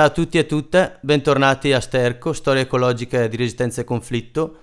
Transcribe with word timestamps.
Ciao 0.00 0.08
a 0.08 0.12
tutti 0.14 0.38
e 0.38 0.40
a 0.40 0.44
tutte, 0.44 0.96
bentornati 1.02 1.74
a 1.74 1.78
Sterco, 1.78 2.32
storie 2.32 2.62
ecologiche 2.62 3.28
di 3.28 3.36
resistenza 3.36 3.82
e 3.82 3.84
conflitto. 3.84 4.56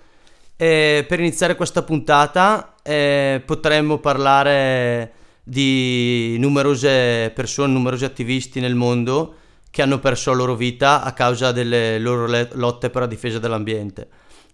E 0.56 1.06
per 1.08 1.20
iniziare 1.20 1.56
questa 1.56 1.84
puntata 1.84 2.74
eh, 2.82 3.44
potremmo 3.46 4.00
parlare 4.00 5.12
di 5.44 6.38
numerose 6.40 7.30
persone, 7.36 7.72
numerosi 7.72 8.04
attivisti 8.04 8.60
nel 8.60 8.74
mondo 8.74 9.36
che 9.70 9.84
hanno 9.84 10.00
perso 10.00 10.32
la 10.32 10.38
loro 10.38 10.56
vita 10.56 11.04
a 11.04 11.14
causa 11.14 11.52
delle 11.52 12.00
loro 12.00 12.26
le- 12.26 12.50
lotte 12.54 12.90
per 12.90 13.04
la 13.04 13.08
difesa 13.08 13.38
dell'ambiente. 13.38 14.08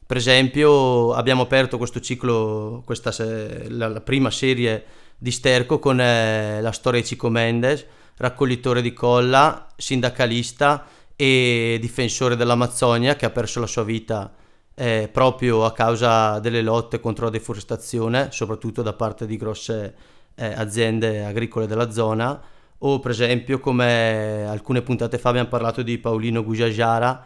Per 0.06 0.18
esempio 0.18 1.14
abbiamo 1.14 1.44
aperto 1.44 1.78
questo 1.78 2.02
ciclo, 2.02 2.82
questa 2.84 3.14
se- 3.14 3.70
la, 3.70 3.88
la 3.88 4.02
prima 4.02 4.30
serie 4.30 4.84
di 5.18 5.32
Sterco 5.32 5.80
con 5.80 6.02
eh, 6.02 6.60
la 6.60 6.72
storia 6.74 7.00
di 7.00 7.08
Cico 7.08 7.30
Mendes, 7.30 7.86
raccoglitore 8.18 8.82
di 8.82 8.94
colla, 8.94 9.68
sindacalista 9.76 10.86
e 11.16 11.78
difensore 11.80 12.36
dell'Amazzonia 12.36 13.16
che 13.16 13.26
ha 13.26 13.30
perso 13.30 13.60
la 13.60 13.68
sua 13.68 13.84
vita 13.84 14.34
eh, 14.76 15.10
proprio 15.12 15.66
a 15.66 15.72
causa 15.72 16.40
delle 16.40 16.62
lotte 16.62 17.00
contro 17.00 17.26
la 17.26 17.32
deforestazione, 17.32 18.32
soprattutto 18.32 18.82
da 18.82 18.94
parte 18.94 19.26
di 19.26 19.38
grosse 19.38 19.96
eh, 20.36 20.46
aziende 20.46 21.24
agricole 21.24 21.68
della 21.68 21.92
zona, 21.92 22.42
o 22.80 23.00
per 23.00 23.12
esempio 23.12 23.60
come 23.60 24.46
alcune 24.46 24.82
puntate 24.82 25.18
fa 25.18 25.30
abbiamo 25.30 25.48
parlato 25.48 25.82
di 25.84 25.98
Paolino 25.98 26.44
Gujagiara, 26.44 27.26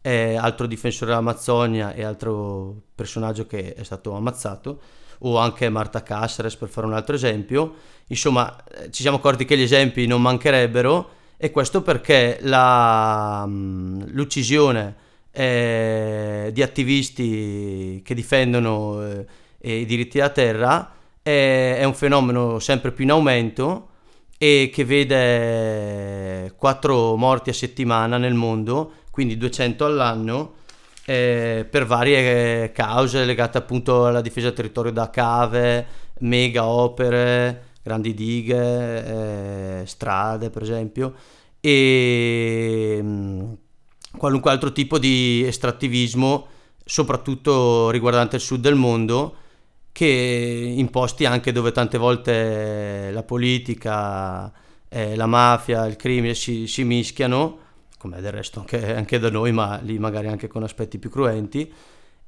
eh, 0.00 0.36
altro 0.36 0.66
difensore 0.66 1.10
dell'Amazzonia 1.10 1.92
e 1.92 2.04
altro 2.04 2.82
personaggio 2.94 3.46
che 3.46 3.74
è 3.74 3.82
stato 3.82 4.12
ammazzato, 4.14 4.80
o 5.20 5.38
anche 5.38 5.68
Marta 5.68 6.02
Cáceres 6.02 6.56
per 6.56 6.68
fare 6.68 6.86
un 6.86 6.94
altro 6.94 7.14
esempio. 7.14 7.74
Insomma, 8.08 8.56
eh, 8.66 8.90
ci 8.90 9.02
siamo 9.02 9.16
accorti 9.16 9.44
che 9.44 9.56
gli 9.56 9.62
esempi 9.62 10.06
non 10.06 10.20
mancherebbero 10.22 11.10
e 11.36 11.50
questo 11.50 11.82
perché 11.82 12.38
la, 12.42 13.44
mh, 13.46 14.12
l'uccisione 14.12 14.94
eh, 15.30 16.50
di 16.52 16.62
attivisti 16.62 18.00
che 18.04 18.14
difendono 18.14 19.04
eh, 19.58 19.80
i 19.80 19.84
diritti 19.84 20.18
della 20.18 20.30
terra 20.30 20.92
è, 21.22 21.76
è 21.78 21.84
un 21.84 21.94
fenomeno 21.94 22.58
sempre 22.58 22.92
più 22.92 23.04
in 23.04 23.10
aumento 23.10 23.88
e 24.38 24.70
che 24.72 24.84
vede 24.84 26.52
4 26.56 27.16
morti 27.16 27.50
a 27.50 27.54
settimana 27.54 28.18
nel 28.18 28.34
mondo, 28.34 28.92
quindi 29.10 29.36
200 29.36 29.84
all'anno, 29.84 30.54
eh, 31.06 31.66
per 31.68 31.86
varie 31.86 32.72
cause 32.72 33.24
legate 33.24 33.58
appunto 33.58 34.06
alla 34.06 34.20
difesa 34.20 34.46
del 34.48 34.56
territorio 34.56 34.92
da 34.92 35.10
cave, 35.10 35.86
mega 36.20 36.66
opere, 36.66 37.72
grandi 37.82 38.14
dighe, 38.14 39.80
eh, 39.80 39.86
strade 39.86 40.50
per 40.50 40.62
esempio, 40.62 41.14
e 41.60 43.00
mh, 43.02 43.56
qualunque 44.16 44.50
altro 44.50 44.72
tipo 44.72 44.98
di 44.98 45.44
estrattivismo, 45.46 46.46
soprattutto 46.84 47.90
riguardante 47.90 48.36
il 48.36 48.42
sud 48.42 48.60
del 48.60 48.74
mondo, 48.74 49.36
che 49.92 50.06
in 50.76 50.90
posti 50.90 51.24
anche 51.24 51.52
dove 51.52 51.72
tante 51.72 51.98
volte 51.98 53.10
la 53.12 53.22
politica, 53.22 54.52
eh, 54.88 55.14
la 55.16 55.26
mafia, 55.26 55.86
il 55.86 55.96
crimine 55.96 56.34
si, 56.34 56.66
si 56.66 56.84
mischiano, 56.84 57.58
come 58.04 58.20
del 58.20 58.32
resto 58.32 58.60
anche, 58.60 58.94
anche 58.94 59.18
da 59.18 59.30
noi, 59.30 59.50
ma 59.50 59.80
lì 59.82 59.98
magari 59.98 60.28
anche 60.28 60.46
con 60.46 60.62
aspetti 60.62 60.98
più 60.98 61.08
cruenti, 61.08 61.72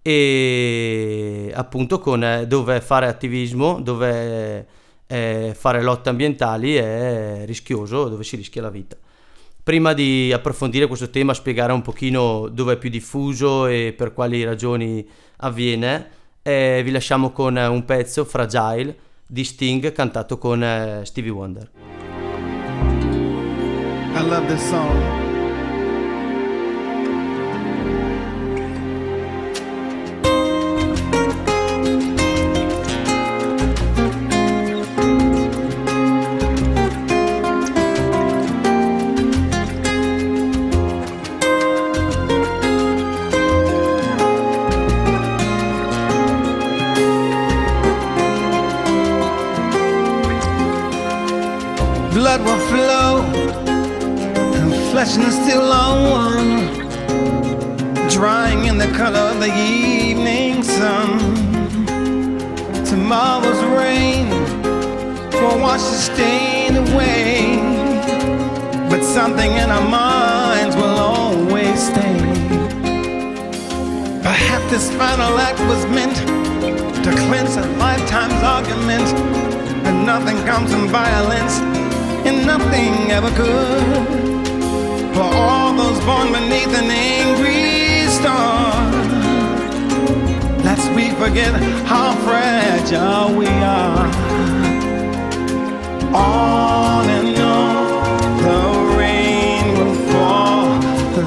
e 0.00 1.52
appunto 1.54 1.98
con 1.98 2.24
eh, 2.24 2.46
dove 2.46 2.80
fare 2.80 3.06
attivismo, 3.06 3.78
dove 3.82 4.66
eh, 5.06 5.52
fare 5.54 5.82
lotte 5.82 6.08
ambientali 6.08 6.76
è 6.76 7.42
rischioso, 7.44 8.08
dove 8.08 8.24
si 8.24 8.36
rischia 8.36 8.62
la 8.62 8.70
vita. 8.70 8.96
Prima 9.62 9.92
di 9.92 10.32
approfondire 10.32 10.86
questo 10.86 11.10
tema, 11.10 11.34
spiegare 11.34 11.74
un 11.74 11.82
pochino 11.82 12.48
dove 12.48 12.74
è 12.74 12.78
più 12.78 12.88
diffuso 12.88 13.66
e 13.66 13.92
per 13.94 14.14
quali 14.14 14.44
ragioni 14.44 15.06
avviene, 15.38 16.08
eh, 16.40 16.80
vi 16.82 16.90
lasciamo 16.90 17.32
con 17.32 17.54
un 17.56 17.84
pezzo, 17.84 18.24
Fragile, 18.24 18.96
di 19.26 19.44
Sting, 19.44 19.92
cantato 19.92 20.38
con 20.38 20.62
eh, 20.62 21.02
Stevie 21.04 21.32
Wonder. 21.32 21.70
I 24.14 24.26
love 24.26 24.46
this 24.46 24.66
song. 24.66 25.25
Flesh 54.96 55.16
and 55.18 55.30
still 55.30 55.72
on, 55.72 56.64
drying 58.08 58.64
in 58.64 58.78
the 58.78 58.90
color 58.96 59.24
of 59.32 59.40
the 59.40 59.52
evening 59.54 60.62
sun. 60.62 61.18
Tomorrow's 62.82 63.62
rain 63.76 64.30
will 65.32 65.58
wash 65.60 65.82
the 65.82 65.98
stain 66.08 66.76
away, 66.76 67.58
but 68.88 69.02
something 69.04 69.52
in 69.52 69.68
our 69.68 69.86
minds 69.86 70.74
will 70.76 70.98
always 71.12 71.78
stay. 71.88 72.16
Perhaps 74.22 74.70
this 74.70 74.90
final 74.92 75.38
act 75.38 75.60
was 75.72 75.84
meant 75.98 76.16
to 77.04 77.10
cleanse 77.26 77.54
a 77.56 77.66
lifetime's 77.76 78.42
argument, 78.42 79.08
and 79.86 80.06
nothing 80.06 80.38
comes 80.46 80.72
from 80.72 80.88
violence 80.88 81.58
and 82.26 82.46
nothing 82.46 83.10
ever 83.10 83.30
could. 83.36 84.55
For 85.16 85.22
all 85.22 85.72
those 85.72 85.98
born 86.04 86.30
beneath 86.30 86.76
an 86.76 86.90
angry 86.90 88.06
star, 88.06 88.84
lest 90.62 90.92
we 90.92 91.08
forget 91.12 91.54
how 91.86 92.14
fragile 92.16 93.34
we 93.34 93.46
are. 93.46 94.08
On 96.14 97.08
and 97.08 97.38
on, 97.38 98.42
the 98.44 98.60
rain 98.98 99.64
will 99.78 99.94
fall 100.12 100.68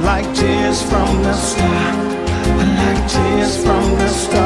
like 0.03 0.27
tears 0.35 0.83
from 0.83 1.23
the 1.23 1.33
star, 1.33 1.93
like 2.77 3.01
tears 3.09 3.57
from 3.63 3.83
the 3.97 4.07
star. 4.07 4.38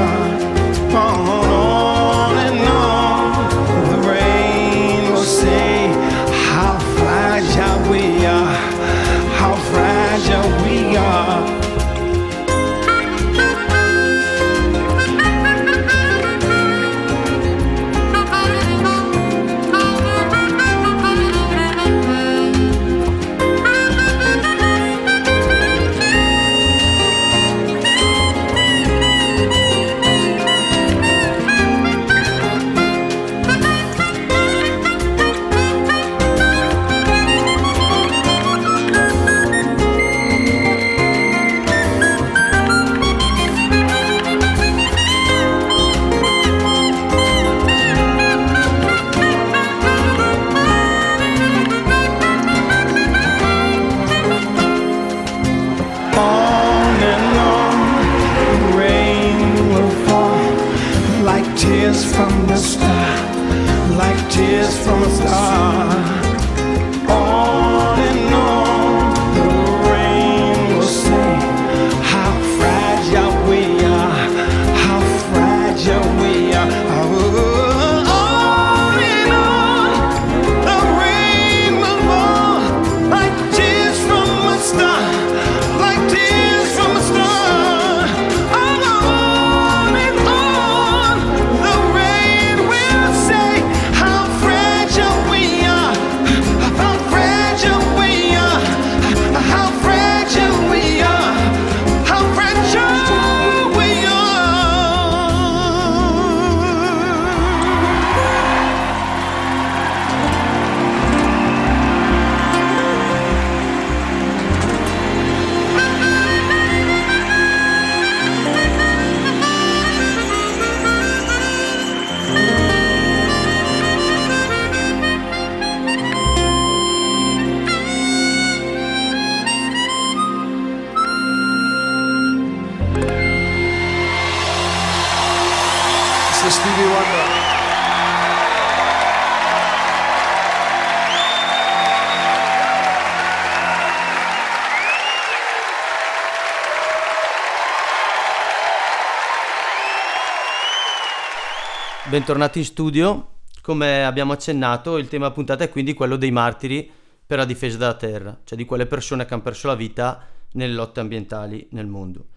Bentornati 152.13 152.59
in 152.59 152.65
studio. 152.65 153.37
Come 153.63 154.05
abbiamo 154.05 154.33
accennato, 154.33 154.97
il 154.99 155.07
tema 155.07 155.31
puntata 155.31 155.63
è 155.63 155.69
quindi 155.69 155.95
quello 155.95 156.15
dei 156.15 156.29
martiri 156.29 156.87
per 157.25 157.39
la 157.39 157.43
difesa 157.43 157.75
della 157.75 157.95
terra, 157.95 158.39
cioè 158.43 158.55
di 158.55 158.65
quelle 158.65 158.85
persone 158.85 159.25
che 159.25 159.33
hanno 159.33 159.41
perso 159.41 159.65
la 159.65 159.73
vita 159.73 160.23
nelle 160.51 160.75
lotte 160.75 160.99
ambientali 160.99 161.65
nel 161.71 161.87
mondo. 161.87 162.27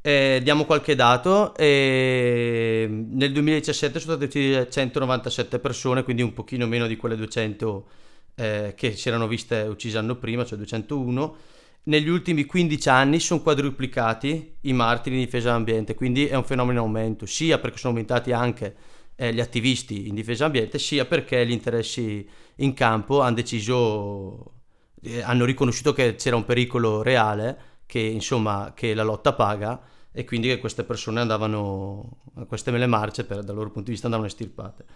Eh, 0.00 0.40
diamo 0.42 0.64
qualche 0.64 0.96
dato. 0.96 1.54
eh, 1.54 2.88
nel 2.90 3.30
2017 3.30 4.00
sono 4.00 4.16
state 4.16 4.24
uccise 4.24 4.68
197 4.68 5.60
persone, 5.60 6.02
quindi 6.02 6.22
un 6.22 6.32
pochino 6.32 6.66
meno 6.66 6.88
di 6.88 6.96
quelle 6.96 7.14
200 7.14 7.88
eh, 8.34 8.74
che 8.76 8.96
si 8.96 9.06
erano 9.06 9.28
viste 9.28 9.60
uccise 9.60 9.94
l'anno 9.94 10.16
prima, 10.16 10.44
cioè 10.44 10.58
201. 10.58 11.36
Negli 11.84 12.08
ultimi 12.08 12.46
15 12.46 12.88
anni 12.88 13.20
sono 13.20 13.42
quadruplicati 13.42 14.56
i 14.62 14.72
martiri 14.72 15.14
in 15.14 15.22
difesa 15.22 15.50
dell'ambiente, 15.50 15.94
quindi 15.94 16.26
è 16.26 16.34
un 16.34 16.42
fenomeno 16.42 16.80
in 16.80 16.84
aumento, 16.84 17.26
sia 17.26 17.58
perché 17.58 17.78
sono 17.78 17.92
aumentati 17.92 18.32
anche 18.32 18.98
eh, 19.20 19.34
gli 19.34 19.40
attivisti 19.40 20.08
in 20.08 20.14
difesa 20.14 20.46
dell'ambiente, 20.46 20.78
sia 20.78 21.04
perché 21.04 21.46
gli 21.46 21.50
interessi 21.50 22.26
in 22.56 22.72
campo 22.72 23.20
hanno 23.20 23.34
deciso, 23.34 24.52
eh, 25.02 25.20
hanno 25.20 25.44
riconosciuto 25.44 25.92
che 25.92 26.14
c'era 26.14 26.36
un 26.36 26.46
pericolo 26.46 27.02
reale, 27.02 27.58
che 27.84 27.98
insomma 27.98 28.72
che 28.74 28.94
la 28.94 29.02
lotta 29.02 29.34
paga 29.34 29.78
e 30.10 30.24
quindi 30.24 30.48
che 30.48 30.58
queste 30.58 30.84
persone 30.84 31.20
andavano, 31.20 32.22
queste 32.48 32.70
mele 32.70 32.86
marce 32.86 33.24
per, 33.24 33.44
dal 33.44 33.54
loro 33.54 33.68
punto 33.68 33.84
di 33.84 33.90
vista 33.90 34.06
andavano 34.06 34.30
estirpate. 34.30 34.86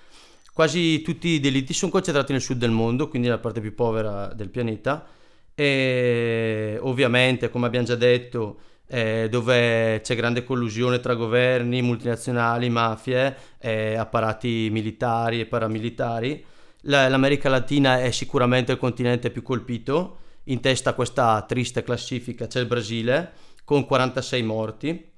Quasi 0.54 1.02
tutti 1.02 1.28
i 1.28 1.40
delitti 1.40 1.74
sono 1.74 1.90
concentrati 1.90 2.32
nel 2.32 2.40
sud 2.40 2.56
del 2.56 2.70
mondo, 2.70 3.08
quindi 3.08 3.28
nella 3.28 3.40
parte 3.40 3.60
più 3.60 3.74
povera 3.74 4.32
del 4.32 4.48
pianeta, 4.48 5.06
e 5.54 6.78
ovviamente, 6.80 7.50
come 7.50 7.66
abbiamo 7.66 7.86
già 7.86 7.96
detto, 7.96 8.58
eh, 8.94 9.26
dove 9.28 10.00
c'è 10.04 10.14
grande 10.14 10.44
collusione 10.44 11.00
tra 11.00 11.14
governi, 11.14 11.82
multinazionali, 11.82 12.70
mafie, 12.70 13.36
eh, 13.58 13.96
apparati 13.96 14.68
militari 14.70 15.40
e 15.40 15.46
paramilitari. 15.46 16.44
La- 16.82 17.08
L'America 17.08 17.48
Latina 17.48 18.00
è 18.00 18.12
sicuramente 18.12 18.70
il 18.70 18.78
continente 18.78 19.30
più 19.30 19.42
colpito. 19.42 20.18
In 20.44 20.60
testa 20.60 20.90
a 20.90 20.92
questa 20.92 21.42
triste 21.42 21.82
classifica 21.82 22.46
c'è 22.46 22.60
il 22.60 22.66
Brasile 22.66 23.32
con 23.64 23.84
46 23.84 24.42
morti 24.44 25.10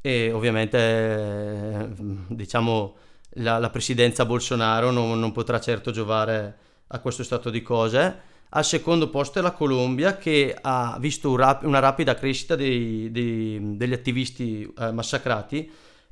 e 0.00 0.32
ovviamente 0.32 0.78
eh, 0.78 1.88
diciamo 2.26 2.96
la, 3.34 3.58
la 3.58 3.70
presidenza 3.70 4.24
Bolsonaro 4.24 4.90
non, 4.90 5.20
non 5.20 5.30
potrà 5.30 5.60
certo 5.60 5.92
giovare 5.92 6.56
a 6.88 6.98
questo 6.98 7.22
stato 7.22 7.50
di 7.50 7.62
cose. 7.62 8.30
Al 8.54 8.64
secondo 8.66 9.08
posto 9.08 9.38
è 9.38 9.42
la 9.42 9.52
Colombia 9.52 10.18
che 10.18 10.54
ha 10.60 10.96
visto 11.00 11.30
un 11.30 11.36
rap- 11.36 11.64
una 11.64 11.78
rapida 11.78 12.14
crescita 12.14 12.54
dei- 12.54 13.10
dei- 13.10 13.76
degli 13.78 13.92
attivisti 13.94 14.70
eh, 14.78 14.92
massacrati 14.92 15.70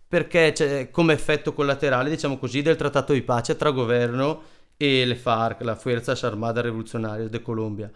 perché 0.09 0.53
c'è 0.53 0.91
come 0.91 1.13
effetto 1.13 1.53
collaterale, 1.53 2.09
diciamo 2.11 2.39
così, 2.39 2.63
del 2.63 2.77
trattato 2.77 3.13
di 3.13 3.23
pace 3.23 3.57
tra 3.57 3.71
governo 3.71 4.43
e 4.77 5.05
le 5.05 5.17
FARC, 5.17 5.61
la 5.63 5.77
Fuerzas 5.77 6.25
Armadas 6.25 6.65
Revolucionarias 6.65 7.29
de 7.29 7.43
Colombia 7.43 7.91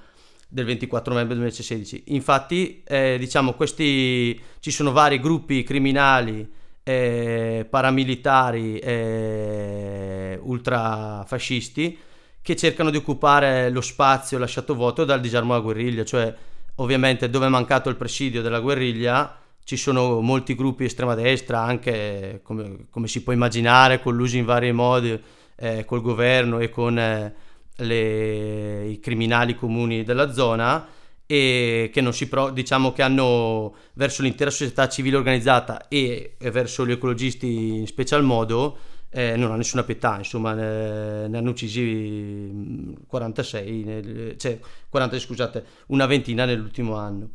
del 0.47 0.65
24 0.67 1.13
novembre 1.13 1.35
2016. 1.37 2.05
Infatti, 2.09 2.83
eh, 2.87 3.17
diciamo, 3.19 3.55
questi 3.55 4.39
ci 4.61 4.71
sono 4.71 4.93
vari 4.93 5.19
gruppi 5.21 5.63
criminali, 5.65 6.49
eh, 6.83 7.67
paramilitari, 7.69 8.79
eh, 8.79 10.39
ultrafascisti 10.43 11.99
che 12.45 12.57
cercano 12.57 12.91
di 12.91 12.99
occupare 12.99 13.71
lo 13.71 13.81
spazio 13.81 14.37
lasciato 14.37 14.75
vuoto 14.75 15.07
dal 15.07 15.23
disarmo 15.23 15.53
della 15.55 15.65
guerriglia, 15.65 16.05
cioè 16.05 16.35
ovviamente 16.77 17.31
dove 17.31 17.47
è 17.47 17.49
mancato 17.49 17.89
il 17.89 17.97
presidio 17.97 18.43
della 18.43 18.61
guerriglia 18.61 19.39
ci 19.65 19.79
sono 19.79 20.21
molti 20.21 20.55
gruppi 20.55 20.85
estrema 20.85 21.15
destra, 21.15 21.63
anche 21.63 22.41
come, 22.43 22.89
come 22.91 23.09
si 23.09 23.23
può 23.23 23.33
immaginare, 23.33 24.03
collusi 24.03 24.37
in 24.37 24.45
vari 24.45 24.73
modi 24.73 25.19
eh, 25.57 25.87
col 25.87 26.03
governo 26.03 26.59
e 26.59 26.69
con 26.69 26.99
eh, 26.99 27.35
le- 27.77 28.85
i 28.89 29.01
criminali 29.01 29.55
comuni 29.55 30.05
della 30.05 30.31
zona 30.31 30.87
e 31.25 31.89
che 31.91 32.01
non 32.03 32.13
si 32.13 32.29
pro- 32.29 32.51
diciamo 32.51 32.93
che 32.93 33.01
hanno 33.01 33.75
verso 33.95 34.21
l'intera 34.21 34.51
società 34.51 34.87
civile 34.87 35.17
organizzata 35.17 35.89
e, 35.89 36.35
e 36.39 36.51
verso 36.51 36.87
gli 36.87 36.93
ecologisti 36.93 37.79
in 37.79 37.87
special 37.87 38.23
modo 38.23 38.77
eh, 39.17 39.37
non 39.37 39.53
ha 39.53 39.57
nessuna 39.57 39.85
pietà, 39.85 40.17
insomma 40.19 40.55
ne, 40.55 41.29
ne 41.29 41.39
hanno 41.39 41.51
uccisi 41.51 41.81
mm, 41.83 42.93
46, 43.07 43.85
nel- 43.85 44.35
cioè 44.37 44.59
40 44.89 45.19
scusate, 45.21 45.65
una 45.87 46.07
ventina 46.07 46.45
nell'ultimo 46.45 46.97
anno. 46.97 47.29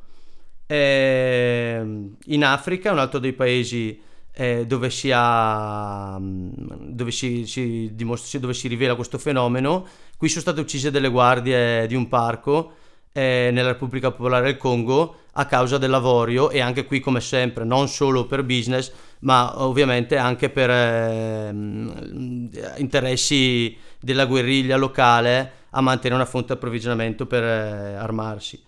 Ehm, 0.68 2.18
in 2.26 2.44
Africa, 2.44 2.92
un 2.92 3.00
altro 3.00 3.20
dei 3.20 3.32
paesi 3.32 3.98
eh, 4.34 4.66
dove 4.68 4.90
si 4.90 5.10
ha, 5.14 6.18
mm, 6.20 6.50
dove 6.90 7.12
si, 7.12 7.46
si 7.48 7.92
dimostra, 7.94 8.40
dove 8.40 8.54
si 8.54 8.68
rivela 8.68 8.96
questo 8.96 9.18
fenomeno, 9.18 9.88
qui 10.18 10.28
sono 10.28 10.42
state 10.42 10.60
uccise 10.60 10.92
delle 10.92 11.10
guardie 11.10 11.88
di 11.88 11.96
un 11.96 12.10
parco 12.10 12.74
eh, 13.14 13.52
nella 13.54 13.70
Repubblica 13.70 14.12
Popolare 14.12 14.48
del 14.48 14.58
Congo 14.58 15.16
a 15.34 15.46
causa 15.46 15.78
dell'avorio 15.78 16.50
e 16.50 16.60
anche 16.60 16.86
qui 16.86 17.00
come 17.00 17.22
sempre 17.22 17.64
non 17.64 17.88
solo 17.88 18.26
per 18.26 18.44
business 18.44 18.92
ma 19.20 19.62
ovviamente 19.64 20.18
anche 20.18 20.50
per 20.50 20.70
ehm, 20.70 22.50
interessi 22.78 23.76
della 24.00 24.26
guerriglia 24.26 24.78
locale 24.78 25.52
a 25.72 25.82
mantenere 25.82 26.22
una 26.22 26.30
fonte 26.30 26.48
di 26.48 26.54
approvvigionamento 26.54 27.26
per 27.26 27.44
eh, 27.44 27.96
armarsi. 27.96 28.62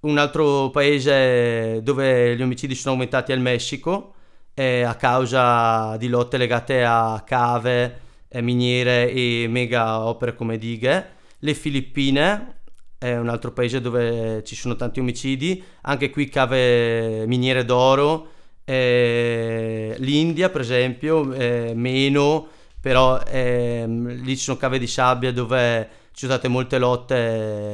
Un 0.00 0.18
altro 0.18 0.70
paese 0.70 1.80
dove 1.82 2.36
gli 2.36 2.42
omicidi 2.42 2.74
sono 2.74 2.94
aumentati 2.94 3.32
è 3.32 3.34
il 3.34 3.40
Messico, 3.40 4.14
eh, 4.54 4.82
a 4.82 4.94
causa 4.94 5.96
di 5.96 6.08
lotte 6.08 6.36
legate 6.36 6.84
a 6.84 7.22
cave, 7.26 8.00
eh, 8.28 8.40
miniere 8.40 9.10
e 9.10 9.46
mega 9.48 10.06
opere 10.06 10.34
come 10.34 10.58
dighe. 10.58 11.14
Le 11.40 11.54
Filippine 11.54 12.60
è 12.98 13.16
un 13.16 13.28
altro 13.28 13.52
paese 13.52 13.80
dove 13.80 14.42
ci 14.44 14.54
sono 14.54 14.76
tanti 14.76 15.00
omicidi, 15.00 15.62
anche 15.82 16.10
qui 16.10 16.28
cave 16.28 17.26
miniere 17.26 17.64
d'oro. 17.64 18.30
Eh, 18.68 19.94
L'India, 19.98 20.50
per 20.50 20.60
esempio, 20.60 21.32
eh, 21.32 21.72
meno, 21.74 22.48
però 22.80 23.20
ehm, 23.20 24.08
lì 24.22 24.36
ci 24.36 24.42
sono 24.42 24.56
cave 24.56 24.80
di 24.80 24.88
sabbia 24.88 25.32
dove 25.32 25.88
ci 26.12 26.24
sono 26.24 26.32
state 26.32 26.48
molte 26.48 26.78
lotte 26.78 27.14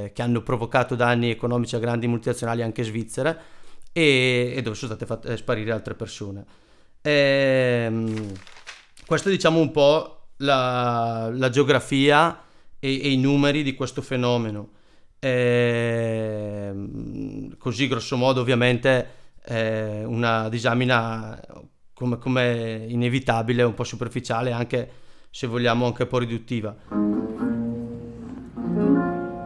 eh, 0.04 0.12
che 0.12 0.20
hanno 0.20 0.42
provocato 0.42 0.94
danni 0.94 1.30
economici 1.30 1.76
a 1.76 1.78
grandi 1.78 2.06
multinazionali 2.08 2.62
anche 2.62 2.82
svizzere 2.82 3.40
e, 3.92 4.52
e 4.54 4.62
dove 4.62 4.76
sono 4.76 4.92
state 4.92 5.06
fatte 5.06 5.32
eh, 5.32 5.37
sparire 5.38 5.72
altre 5.72 5.94
persone. 5.94 6.44
Ehm, 7.00 8.32
questo 9.06 9.28
è 9.28 9.32
diciamo 9.32 9.61
un 9.61 9.70
po' 9.70 10.26
la, 10.38 11.30
la 11.32 11.49
geografia 11.50 12.42
e, 12.78 13.00
e, 13.02 13.12
i 13.12 13.16
numeri 13.16 13.62
di 13.62 13.75
questo 13.75 14.02
fenomeno. 14.02 14.70
Ehm, 15.20 16.76
così 17.56 17.88
grosso 17.88 18.16
modo 18.16 18.40
ovviamente 18.40 19.22
eh, 19.44 20.04
una 20.04 20.49
disamina 20.49 21.38
come, 21.92 22.18
come 22.18 22.87
inevitabile, 22.88 23.62
un 23.62 23.75
po' 23.75 23.84
superficiale, 23.84 24.52
anche 24.52 24.90
se 25.30 25.46
vogliamo 25.46 25.87
anche 25.87 26.02
un 26.02 26.08
po' 26.08 26.18
riduttiva. 26.18 26.75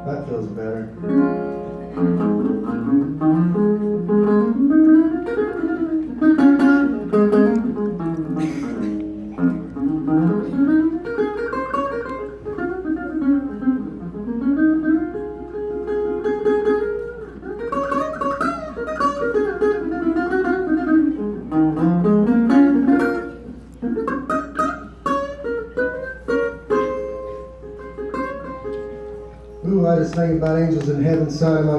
That 0.04 0.26
feels 0.28 0.46
better. 0.46 0.94
sabe 31.46 31.62
más. 31.62 31.75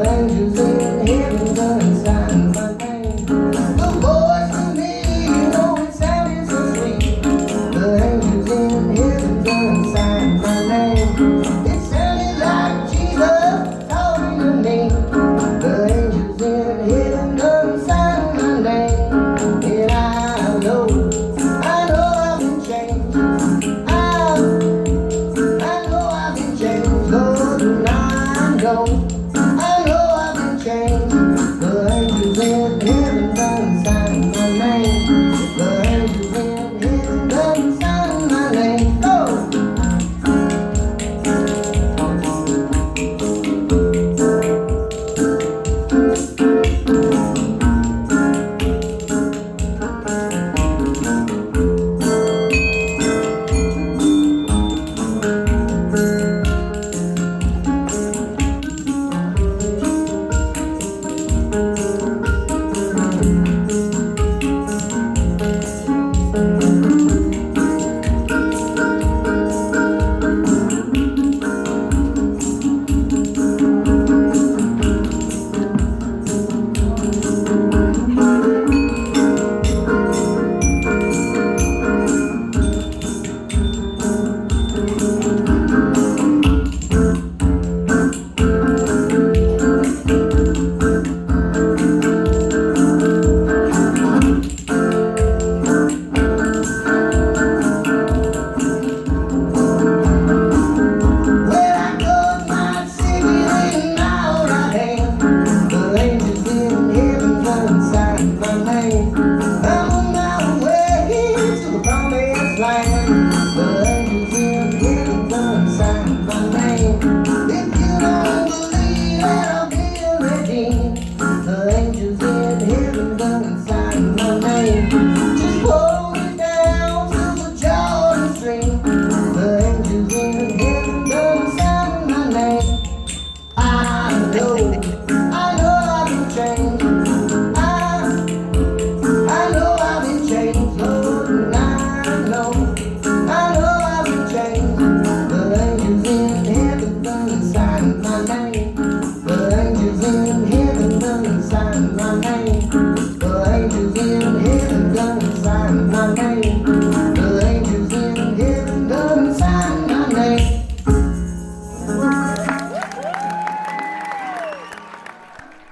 grande 0.00 0.49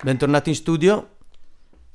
bentornati 0.02 0.50
in 0.50 0.55
studio. 0.55 1.17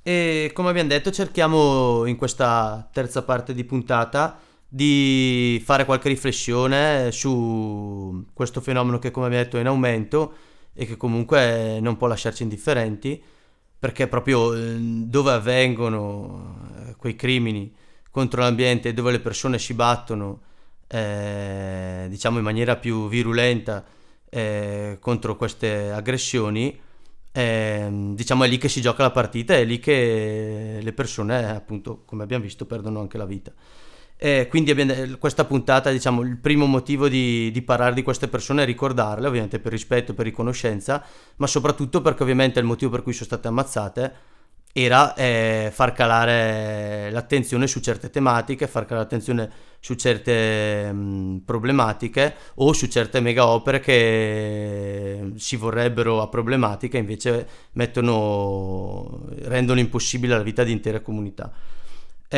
E 0.01 0.51
come 0.53 0.69
abbiamo 0.69 0.89
detto, 0.89 1.11
cerchiamo 1.11 2.05
in 2.05 2.17
questa 2.17 2.89
terza 2.91 3.23
parte 3.23 3.53
di 3.53 3.63
puntata 3.63 4.39
di 4.67 5.61
fare 5.63 5.85
qualche 5.85 6.09
riflessione 6.09 7.11
su 7.11 8.25
questo 8.33 8.59
fenomeno 8.59 8.99
che, 8.99 9.11
come 9.11 9.27
abbiamo 9.27 9.43
detto, 9.43 9.57
è 9.57 9.61
in 9.61 9.67
aumento 9.67 10.33
e 10.73 10.85
che 10.85 10.97
comunque 10.97 11.79
non 11.79 11.95
può 11.95 12.07
lasciarci 12.07 12.43
indifferenti, 12.43 13.21
perché 13.77 14.07
proprio 14.07 14.53
eh, 14.53 14.75
dove 14.79 15.31
avvengono 15.31 16.71
eh, 16.87 16.95
quei 16.95 17.15
crimini 17.15 17.73
contro 18.09 18.41
l'ambiente, 18.41 18.93
dove 18.93 19.11
le 19.11 19.19
persone 19.19 19.59
si 19.59 19.73
battono, 19.73 20.41
eh, 20.87 22.07
diciamo 22.09 22.39
in 22.39 22.43
maniera 22.43 22.75
più 22.75 23.07
virulenta 23.07 23.85
eh, 24.29 24.97
contro 24.99 25.35
queste 25.35 25.91
aggressioni, 25.91 26.79
eh, 27.33 27.89
diciamo 28.13 28.43
è 28.43 28.47
lì 28.47 28.59
che 28.59 28.69
si 28.69 28.79
gioca 28.79 29.01
la 29.01 29.11
partita, 29.11 29.55
è 29.55 29.65
lì 29.65 29.79
che 29.79 30.79
le 30.81 30.93
persone, 30.93 31.51
appunto, 31.51 32.03
come 32.05 32.23
abbiamo 32.23 32.43
visto, 32.43 32.65
perdono 32.65 32.99
anche 33.01 33.17
la 33.17 33.25
vita. 33.25 33.51
Eh, 34.15 34.47
quindi 34.49 34.71
abbiamo, 34.71 34.93
questa 35.17 35.43
puntata, 35.43 35.89
diciamo, 35.91 36.21
il 36.21 36.37
primo 36.37 36.67
motivo 36.67 37.09
di, 37.09 37.49
di, 37.51 37.61
parlare 37.63 37.95
di 37.95 38.03
queste 38.03 38.27
persone 38.27 38.63
è 38.63 38.65
ricordarle, 38.65 39.27
ovviamente 39.27 39.59
per 39.59 39.71
rispetto, 39.71 40.13
per 40.13 40.25
riconoscenza, 40.25 41.03
ma 41.37 41.47
soprattutto 41.47 42.01
perché 42.01 42.21
ovviamente 42.21 42.59
il 42.59 42.65
motivo 42.65 42.91
per 42.91 43.01
cui 43.01 43.13
sono 43.13 43.25
state 43.25 43.47
ammazzate 43.47 44.13
era 44.75 45.13
eh, 45.13 45.69
far 45.71 45.93
calare 45.93 47.11
l'attenzione 47.11 47.67
su 47.67 47.79
certe 47.79 48.09
tematiche, 48.09 48.67
far 48.67 48.85
calare 48.85 49.03
l'attenzione 49.03 49.51
su 49.79 49.93
certe 49.93 50.91
mh, 50.91 51.43
problematiche 51.45 52.35
o 52.55 52.73
su 52.73 52.87
certe 52.87 53.19
mega 53.19 53.45
opere 53.45 53.79
che 53.79 55.33
si 55.35 55.57
vorrebbero 55.57 56.21
a 56.21 56.27
problematiche 56.27 56.97
invece 56.97 57.47
mettono, 57.73 59.27
rendono 59.43 59.79
impossibile 59.79 60.35
la 60.35 60.41
vita 60.43 60.63
di 60.63 60.71
intere 60.71 61.03
comunità. 61.03 61.51
E, 62.27 62.37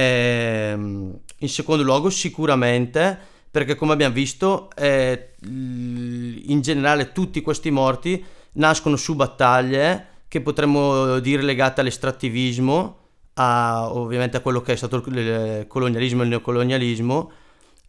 ehm, 0.72 1.20
in 1.38 1.50
secondo 1.50 1.84
luogo 1.84 2.10
sicuramente 2.10 3.18
perché 3.50 3.76
come 3.76 3.94
abbiamo 3.94 4.14
visto 4.14 4.70
eh, 4.76 5.36
in 5.44 6.60
generale 6.62 7.14
tutti 7.14 7.40
questi 7.42 7.72
morti 7.72 8.22
nascono 8.54 8.98
su 8.98 9.16
battaglie 9.16 10.08
che 10.36 10.42
potremmo 10.42 11.20
dire 11.20 11.42
legate 11.42 11.80
all'estrattivismo, 11.80 12.98
a, 13.36 13.88
ovviamente 13.94 14.36
a 14.36 14.42
quello 14.42 14.60
che 14.60 14.74
è 14.74 14.76
stato 14.76 14.98
il 14.98 15.66
colonialismo 15.70 16.20
e 16.20 16.24
il 16.24 16.30
neocolonialismo, 16.30 17.32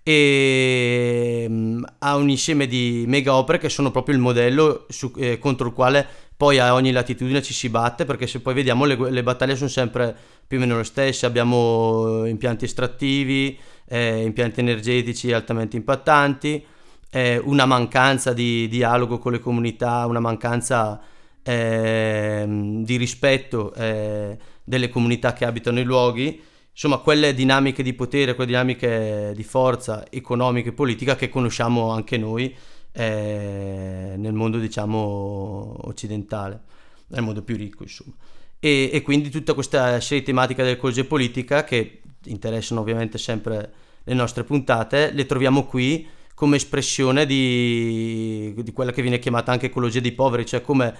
e 0.04 1.46
mm, 1.48 1.82
a 1.98 2.14
un 2.14 2.30
insieme 2.30 2.68
di 2.68 3.02
mega 3.08 3.34
opere 3.34 3.58
che 3.58 3.68
sono 3.68 3.90
proprio 3.90 4.14
il 4.14 4.20
modello 4.20 4.86
su, 4.88 5.10
eh, 5.16 5.40
contro 5.40 5.66
il 5.66 5.72
quale 5.72 6.06
poi 6.36 6.60
a 6.60 6.72
ogni 6.72 6.92
latitudine 6.92 7.42
ci 7.42 7.52
si 7.52 7.68
batte, 7.68 8.04
perché 8.04 8.28
se 8.28 8.38
poi 8.38 8.54
vediamo 8.54 8.84
le, 8.84 8.96
le 9.10 9.22
battaglie 9.24 9.56
sono 9.56 9.68
sempre 9.68 10.16
più 10.46 10.58
o 10.58 10.60
meno 10.60 10.76
le 10.76 10.84
stesse, 10.84 11.26
abbiamo 11.26 12.26
impianti 12.26 12.64
estrattivi, 12.64 13.58
eh, 13.88 14.22
impianti 14.22 14.60
energetici 14.60 15.32
altamente 15.32 15.76
impattanti, 15.76 16.64
eh, 17.10 17.40
una 17.42 17.66
mancanza 17.66 18.32
di 18.32 18.68
dialogo 18.68 19.18
con 19.18 19.32
le 19.32 19.40
comunità, 19.40 20.06
una 20.06 20.20
mancanza 20.20 21.14
di 21.46 22.96
rispetto 22.96 23.72
eh, 23.74 24.36
delle 24.64 24.88
comunità 24.88 25.32
che 25.32 25.44
abitano 25.44 25.78
i 25.78 25.84
luoghi, 25.84 26.42
insomma 26.72 26.98
quelle 26.98 27.34
dinamiche 27.34 27.84
di 27.84 27.94
potere, 27.94 28.34
quelle 28.34 28.50
dinamiche 28.50 29.32
di 29.34 29.44
forza 29.44 30.04
economica 30.10 30.70
e 30.70 30.72
politica 30.72 31.14
che 31.14 31.28
conosciamo 31.28 31.90
anche 31.90 32.16
noi 32.16 32.54
eh, 32.90 34.14
nel 34.16 34.32
mondo 34.32 34.58
diciamo 34.58 35.76
occidentale, 35.84 36.60
nel 37.08 37.22
mondo 37.22 37.42
più 37.42 37.56
ricco 37.56 37.84
insomma. 37.84 38.14
E, 38.58 38.90
e 38.92 39.02
quindi 39.02 39.28
tutta 39.28 39.54
questa 39.54 40.00
serie 40.00 40.24
tematica 40.24 40.64
dell'ecologia 40.64 41.04
politica 41.04 41.62
che 41.62 42.00
interessano 42.24 42.80
ovviamente 42.80 43.18
sempre 43.18 43.72
le 44.02 44.14
nostre 44.14 44.42
puntate, 44.42 45.12
le 45.12 45.26
troviamo 45.26 45.64
qui 45.64 46.08
come 46.34 46.56
espressione 46.56 47.24
di, 47.24 48.52
di 48.56 48.72
quella 48.72 48.92
che 48.92 49.00
viene 49.00 49.18
chiamata 49.18 49.52
anche 49.52 49.66
ecologia 49.66 50.00
dei 50.00 50.12
poveri, 50.12 50.44
cioè 50.44 50.60
come 50.60 50.94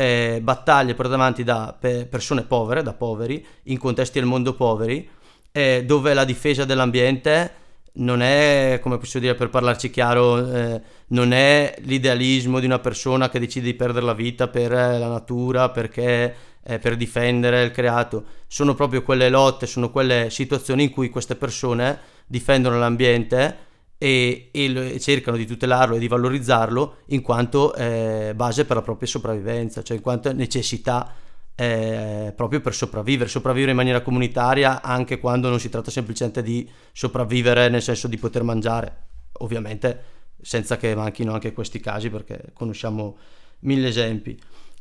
eh, 0.00 0.40
battaglie 0.42 0.94
portate 0.94 1.14
avanti 1.14 1.44
da 1.44 1.76
pe- 1.78 2.06
persone 2.06 2.44
povere, 2.44 2.82
da 2.82 2.94
poveri, 2.94 3.44
in 3.64 3.76
contesti 3.76 4.18
del 4.18 4.26
mondo 4.26 4.54
poveri, 4.54 5.06
eh, 5.52 5.84
dove 5.84 6.14
la 6.14 6.24
difesa 6.24 6.64
dell'ambiente 6.64 7.58
non 7.92 8.22
è, 8.22 8.78
come 8.80 8.96
posso 8.96 9.18
dire 9.18 9.34
per 9.34 9.50
parlarci 9.50 9.90
chiaro, 9.90 10.50
eh, 10.50 10.80
non 11.08 11.32
è 11.32 11.74
l'idealismo 11.80 12.60
di 12.60 12.64
una 12.64 12.78
persona 12.78 13.28
che 13.28 13.40
decide 13.40 13.66
di 13.66 13.74
perdere 13.74 14.06
la 14.06 14.14
vita 14.14 14.48
per 14.48 14.70
la 14.70 15.08
natura, 15.08 15.68
perché, 15.68 16.34
eh, 16.62 16.78
per 16.78 16.96
difendere 16.96 17.62
il 17.62 17.70
creato, 17.70 18.24
sono 18.46 18.74
proprio 18.74 19.02
quelle 19.02 19.28
lotte, 19.28 19.66
sono 19.66 19.90
quelle 19.90 20.30
situazioni 20.30 20.84
in 20.84 20.90
cui 20.92 21.10
queste 21.10 21.36
persone 21.36 21.98
difendono 22.26 22.78
l'ambiente 22.78 23.68
e, 24.02 24.48
e, 24.50 24.98
cercano 24.98 25.36
di 25.36 25.44
tutelarlo 25.44 25.96
e 25.96 25.98
di 25.98 26.08
valorizzarlo 26.08 27.00
in 27.08 27.20
quanto 27.20 27.74
eh, 27.74 28.32
base 28.34 28.64
per 28.64 28.76
la 28.76 28.82
propria 28.82 29.06
sopravvivenza, 29.06 29.82
cioè 29.82 29.98
in 29.98 30.02
quanto 30.02 30.32
necessità 30.32 31.12
eh, 31.54 32.32
proprio 32.34 32.62
per 32.62 32.72
sopravvivere, 32.72 33.28
sopravvivere 33.28 33.72
in 33.72 33.76
maniera 33.76 34.00
comunitaria 34.00 34.80
anche 34.80 35.18
quando 35.18 35.50
non 35.50 35.60
si 35.60 35.68
tratta 35.68 35.90
semplicemente 35.90 36.42
di 36.42 36.66
sopravvivere 36.92 37.68
nel 37.68 37.82
senso 37.82 38.08
di 38.08 38.16
poter 38.16 38.42
mangiare, 38.42 38.96
ovviamente 39.32 40.02
senza 40.40 40.78
che 40.78 40.94
manchino 40.94 41.34
anche 41.34 41.52
questi 41.52 41.78
casi 41.78 42.08
perché 42.08 42.52
conosciamo 42.54 43.18
mille 43.60 43.88
esempi. 43.88 44.40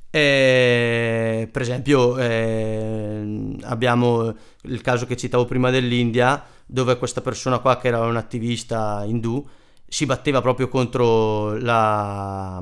E, 0.10 1.50
per 1.52 1.62
esempio 1.62 2.18
eh, 2.18 3.58
abbiamo 3.64 4.34
il 4.62 4.80
caso 4.80 5.06
che 5.06 5.18
citavo 5.18 5.44
prima 5.44 5.72
dell'India 5.72 6.42
dove 6.72 6.98
questa 7.00 7.22
persona 7.22 7.58
qua 7.58 7.78
che 7.78 7.88
era 7.88 8.02
un 8.02 8.16
attivista 8.16 9.04
indù 9.04 9.44
si 9.88 10.06
batteva 10.06 10.40
proprio 10.40 10.68
contro 10.68 11.58
la, 11.58 12.62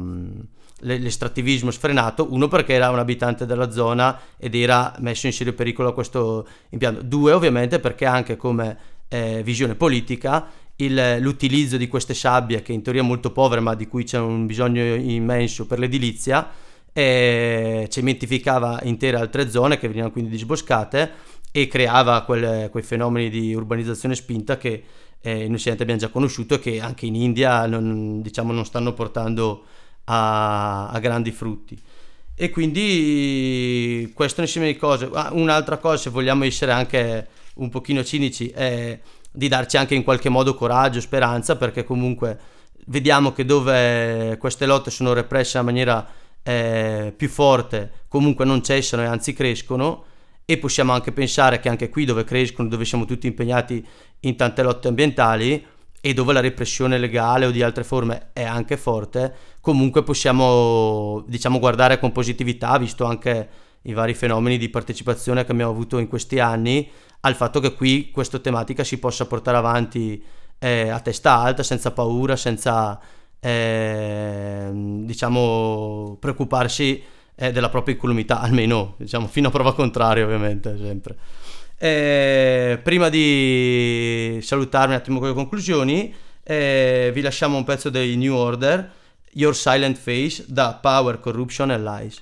l'estrattivismo 0.80 1.72
sfrenato, 1.72 2.32
uno 2.32 2.48
perché 2.48 2.74
era 2.74 2.90
un 2.90 3.00
abitante 3.00 3.46
della 3.46 3.70
zona 3.70 4.18
ed 4.38 4.56
era 4.56 4.96
messo 5.00 5.28
in 5.28 5.34
serio 5.34 5.54
pericolo 5.54 5.90
a 5.90 5.94
questo 5.94 6.48
impianto, 6.70 7.02
due 7.02 7.34
ovviamente 7.34 7.80
perché 7.80 8.06
anche 8.06 8.38
come 8.38 8.78
eh, 9.10 9.42
visione 9.44 9.76
politica 9.76 10.48
il, 10.78 11.18
l'utilizzo 11.20 11.76
di 11.76 11.90
queste 11.90 12.14
sabbie 12.14 12.62
che 12.62 12.72
in 12.72 12.82
teoria 12.82 13.04
molto 13.04 13.34
povere 13.34 13.60
ma 13.60 13.76
di 13.76 13.88
cui 13.88 14.06
c'è 14.06 14.20
un 14.20 14.46
bisogno 14.46 14.96
immenso 14.96 15.66
per 15.68 15.80
l'edilizia 15.80 16.50
e 16.94 17.88
cementificava 17.90 18.80
intere 18.84 19.18
altre 19.18 19.50
zone 19.50 19.78
che 19.78 19.88
venivano 19.88 20.14
quindi 20.14 20.30
disboscate 20.30 21.12
e 21.52 21.68
creava 21.68 22.22
quelle, 22.22 22.70
quei 22.72 22.84
fenomeni 22.84 23.30
di 23.30 23.54
urbanizzazione 23.54 24.16
spinta 24.16 24.58
che 24.58 24.84
eh, 25.22 25.44
in 25.46 25.54
Occidente 25.54 25.84
abbiamo 25.84 26.02
già 26.02 26.10
conosciuto 26.10 26.56
e 26.56 26.60
che 26.60 26.80
anche 26.80 27.06
in 27.06 27.16
India 27.16 27.66
non, 27.66 28.22
diciamo, 28.22 28.52
non 28.52 28.66
stanno 28.66 28.94
portando 28.94 29.64
a, 30.06 30.90
a, 30.90 31.00
grandi 31.00 31.32
frutti. 31.32 31.78
E 32.36 32.50
quindi 32.50 34.12
questo 34.14 34.42
insieme 34.42 34.68
di 34.68 34.78
cose. 34.78 35.10
Ah, 35.12 35.30
un'altra 35.34 35.78
cosa, 35.78 35.98
se 35.98 36.10
vogliamo 36.12 36.44
essere 36.44 36.72
anche 36.72 37.28
un 37.56 37.70
pochino 37.70 38.04
cinici, 38.04 38.50
è 38.50 39.00
di 39.32 39.48
darci 39.48 39.78
anche 39.78 39.96
in 39.96 40.04
qualche 40.04 40.30
modo 40.30 40.54
coraggio, 40.54 41.02
speranza, 41.02 41.56
perché 41.56 41.84
comunque 41.84 42.40
vediamo 42.86 43.34
che 43.34 43.46
dove 43.46 44.38
queste 44.40 44.66
lotte 44.66 44.92
sono 44.92 45.14
represse 45.14 45.58
in 45.58 45.66
maniera 45.66 46.08
eh, 46.44 47.14
più 47.16 47.28
forte 47.28 47.92
comunque 48.08 48.46
non 48.46 48.64
cessano 48.64 49.04
e 49.04 49.06
anzi 49.06 49.34
crescono 49.34 50.06
e 50.50 50.58
possiamo 50.58 50.94
anche 50.94 51.12
pensare 51.12 51.60
che 51.60 51.68
anche 51.68 51.90
qui 51.90 52.06
dove 52.06 52.24
crescono, 52.24 52.70
dove 52.70 52.86
siamo 52.86 53.04
tutti 53.04 53.28
impegnati 53.28 53.86
in 54.22 54.38
tante 54.38 54.64
lotte 54.64 54.88
ambientali 54.88 55.66
e 56.00 56.14
dove 56.14 56.32
la 56.32 56.40
repressione 56.40 56.98
legale 56.98 57.48
o 57.48 57.52
di 57.52 57.62
altre 57.62 57.84
forme 57.84 58.30
è 58.32 58.46
anche 58.46 58.78
forte, 58.78 59.36
comunque 59.60 60.04
possiamo 60.04 61.26
diciamo 61.28 61.60
guardare 61.60 62.00
con 62.00 62.14
positività, 62.14 62.78
visto 62.78 63.04
anche 63.04 63.50
i 63.82 63.92
vari 63.92 64.14
fenomeni 64.14 64.58
di 64.58 64.70
partecipazione 64.70 65.44
che 65.44 65.52
abbiamo 65.52 65.72
avuto 65.72 65.98
in 65.98 66.08
questi 66.08 66.40
anni, 66.40 66.90
al 67.22 67.36
fatto 67.36 67.60
che 67.60 67.74
qui 67.74 68.10
questa 68.10 68.40
tematica 68.40 68.86
si 68.86 69.00
possa 69.00 69.26
portare 69.26 69.58
avanti 69.58 70.24
eh, 70.60 70.88
a 70.88 71.02
testa 71.02 71.40
alta, 71.40 71.62
senza 71.62 71.92
paura, 71.92 72.38
senza 72.38 72.98
eh, 73.38 74.70
diciamo, 74.72 76.16
preoccuparsi 76.22 77.04
eh, 77.38 77.52
della 77.52 77.70
propria 77.70 77.94
incolumità, 77.94 78.42
almeno 78.42 78.96
diciamo, 78.98 79.28
fino 79.28 79.48
a 79.48 79.52
prova 79.52 79.74
contraria 79.74 80.26
ovviamente, 80.26 80.76
sempre. 80.78 81.16
Eh, 81.80 82.80
prima 82.82 83.08
di 83.08 84.40
salutarmi 84.42 84.96
un 84.96 85.00
attimo 85.00 85.20
con 85.20 85.28
le 85.30 85.34
conclusioni, 85.36 86.14
eh, 86.44 87.12
vi 87.14 87.22
lasciamo 87.22 87.58
un 87.58 87.64
pezzo 87.64 87.90
dei 87.90 88.16
New 88.18 88.34
Order, 88.34 88.92
Your 89.34 89.56
Silent 89.56 89.98
Face, 89.98 90.44
da 90.48 90.80
Power, 90.82 91.20
Corruption 91.20 91.70
and 91.70 91.84
Lies. 91.84 92.22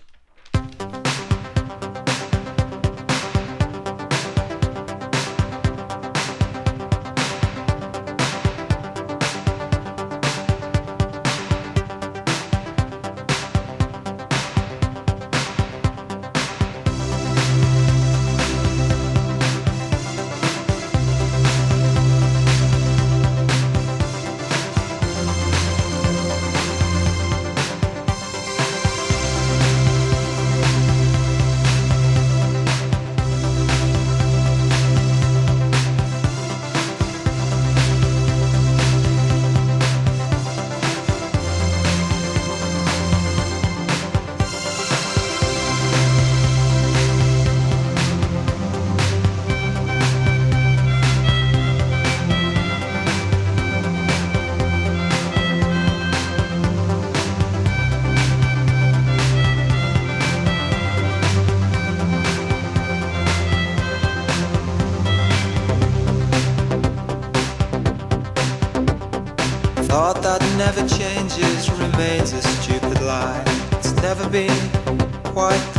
never 70.75 70.89
changes, 70.89 71.71
remains 71.71 72.33
a 72.33 72.41
stupid 72.41 73.01
lie. 73.01 73.43
It's 73.71 73.93
never 74.01 74.27
been 74.29 74.69
quite 75.23 75.74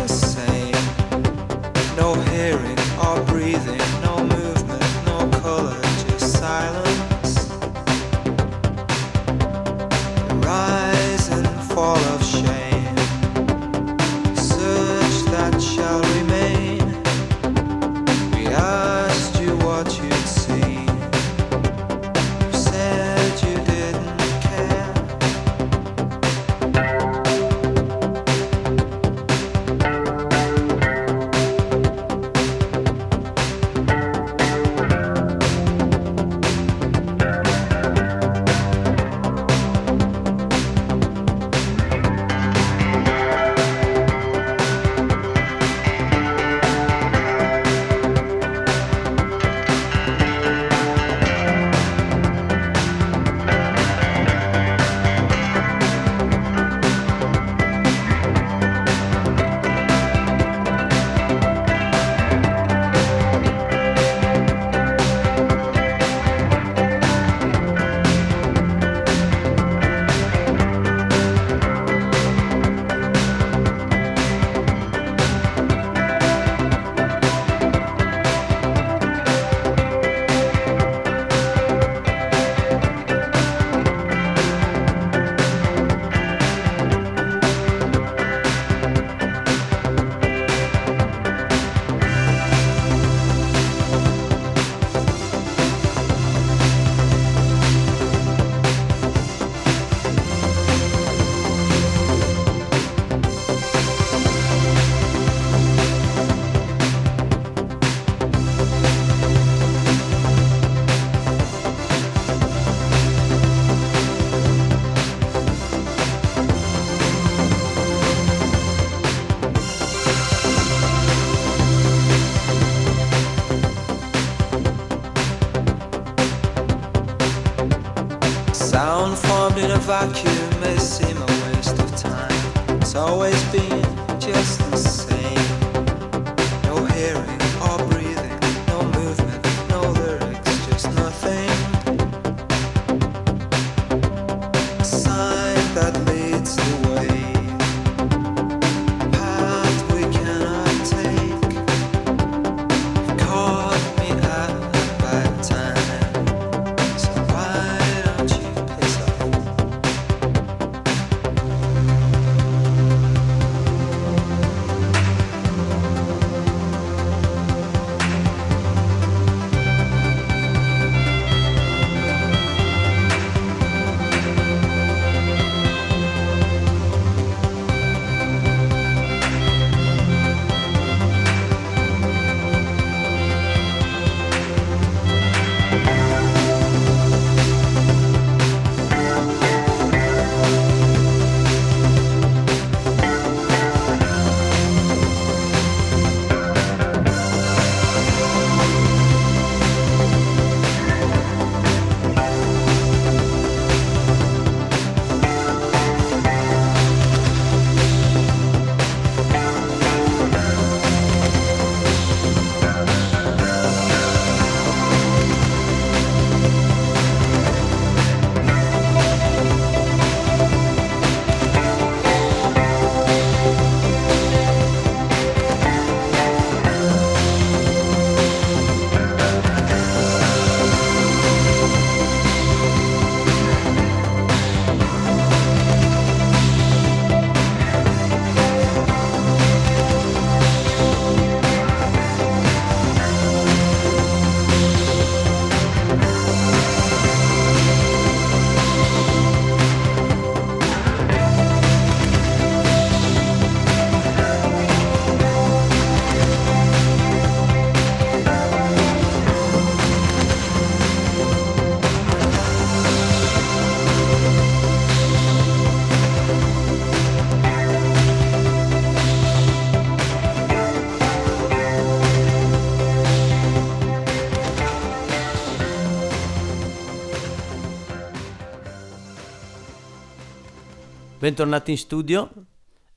Bentornati 281.26 281.72
in 281.72 281.76
studio. 281.76 282.30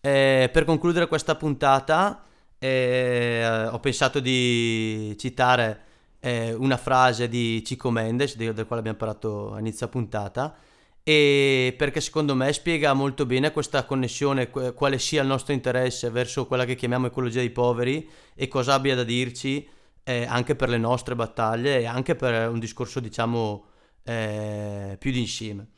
Eh, 0.02 0.52
per 0.54 0.64
concludere 0.64 1.08
questa 1.08 1.34
puntata 1.34 2.26
eh, 2.60 3.68
ho 3.72 3.80
pensato 3.80 4.20
di 4.20 5.16
citare 5.18 5.82
eh, 6.20 6.54
una 6.54 6.78
frase 6.78 7.28
di 7.28 7.64
Cico 7.66 7.90
Mendes, 7.90 8.36
del, 8.36 8.54
del 8.54 8.68
quale 8.68 8.82
abbiamo 8.82 9.00
parlato 9.00 9.54
a 9.56 9.60
inizio 9.60 9.88
puntata, 9.88 10.56
e 11.02 11.74
perché 11.76 12.02
secondo 12.02 12.36
me 12.36 12.54
spiega 12.54 12.94
molto 12.94 13.26
bene 13.26 13.52
questa 13.52 13.84
connessione, 13.86 14.52
quale 14.52 15.00
sia 15.00 15.24
il 15.24 15.28
nostro 15.28 15.54
interesse 15.54 16.12
verso 16.12 16.46
quella 16.46 16.66
che 16.66 16.76
chiamiamo 16.76 17.08
ecologia 17.08 17.40
dei 17.40 17.50
poveri 17.50 18.08
e 18.36 18.48
cosa 18.48 18.76
abbia 18.76 18.94
da 18.94 19.04
dirci 19.04 19.68
eh, 20.04 20.26
anche 20.26 20.56
per 20.56 20.70
le 20.70 20.78
nostre 20.78 21.16
battaglie 21.16 21.80
e 21.80 21.88
anche 21.88 22.14
per 22.14 22.48
un 22.48 22.60
discorso 22.60 23.00
diciamo 23.00 23.66
eh, 24.04 24.98
più 25.00 25.12
insieme. 25.14 25.70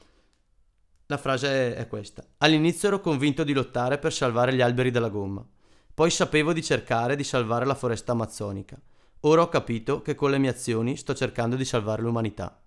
La 1.12 1.18
frase 1.18 1.76
è 1.76 1.88
questa. 1.90 2.24
All'inizio 2.38 2.88
ero 2.88 3.02
convinto 3.02 3.44
di 3.44 3.52
lottare 3.52 3.98
per 3.98 4.14
salvare 4.14 4.54
gli 4.54 4.62
alberi 4.62 4.92
della 4.92 5.10
gomma, 5.10 5.46
poi 5.94 6.10
sapevo 6.10 6.54
di 6.54 6.64
cercare 6.64 7.18
di 7.18 7.26
salvare 7.26 7.66
la 7.66 7.76
foresta 7.76 8.14
amazzonica. 8.14 8.80
Ora 9.24 9.42
ho 9.42 9.50
capito 9.50 10.02
che 10.02 10.16
con 10.16 10.32
le 10.32 10.38
mie 10.38 10.52
azioni 10.52 10.96
sto 10.96 11.14
cercando 11.14 11.58
di 11.58 11.66
salvare 11.66 12.02
l'umanità. 12.02 12.64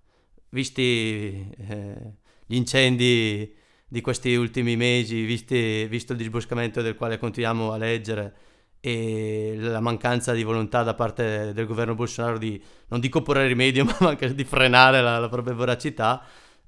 Visti 0.51 1.51
eh, 1.57 2.13
gli 2.45 2.57
incendi 2.57 3.51
di 3.89 4.01
questi 4.03 4.35
ultimi 4.35 4.77
mesi, 4.77 5.23
visti, 5.23 5.87
visto 5.87 6.13
il 6.13 6.19
disboscamento 6.19 6.83
del 6.83 6.97
quale 6.97 7.17
continuiamo 7.17 7.73
a 7.73 7.79
leggere 7.79 8.35
e 8.79 9.55
la 9.57 9.81
mancanza 9.81 10.35
di 10.35 10.43
volontà 10.43 10.83
da 10.83 10.93
parte 10.93 11.55
del 11.55 11.65
governo 11.65 11.95
Bolsonaro 11.95 12.37
di, 12.37 12.63
non 12.89 13.01
dico 13.01 13.23
porre 13.23 13.47
rimedio, 13.47 13.87
ma 14.01 14.11
anche 14.11 14.35
di 14.35 14.45
frenare 14.45 15.01
la, 15.01 15.19
la 15.19 15.31
propria 15.31 15.55
voracità, 15.55 16.23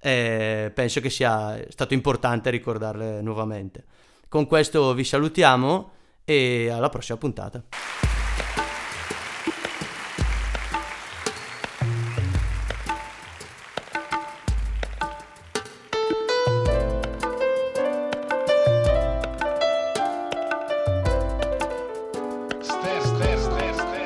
eh, 0.06 0.70
penso 0.72 1.00
che 1.00 1.10
sia 1.10 1.60
stato 1.68 1.92
importante 1.92 2.48
ricordarle 2.50 3.20
nuovamente. 3.22 3.84
Con 4.28 4.46
questo 4.46 4.94
vi 4.94 5.02
salutiamo 5.02 5.90
e 6.24 6.70
alla 6.70 6.88
prossima 6.88 7.18
puntata. 7.18 7.60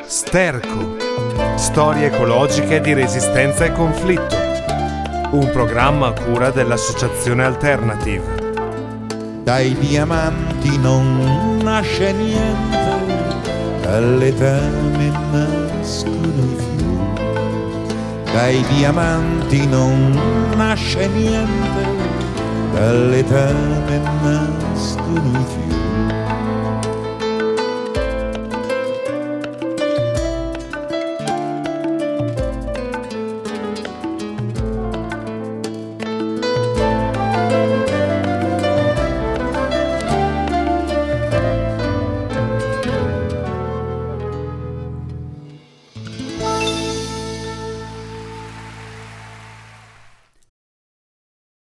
Sterco. 0.06 0.96
Storie 1.56 2.06
ecologiche 2.06 2.80
di 2.80 2.94
resistenza 2.94 3.66
e 3.66 3.72
conflitto. 3.72 4.49
Un 5.32 5.48
programma 5.52 6.08
a 6.08 6.12
cura 6.12 6.50
dell'Associazione 6.50 7.44
Alternative. 7.44 8.48
Dai 9.44 9.76
diamanti 9.78 10.76
non 10.78 11.60
nasce 11.62 12.12
niente, 12.12 12.78
dalle 13.80 14.34
tane 14.34 15.12
nascono 15.30 16.34
i 16.34 16.56
fiori. 16.56 18.32
Dai 18.32 18.64
diamanti 18.74 19.66
non 19.68 20.18
nasce 20.56 21.06
niente, 21.06 21.86
dalle 22.72 23.24
tane 23.24 24.00
nascono 24.22 25.38
i 25.38 25.44
fiori. 25.44 25.69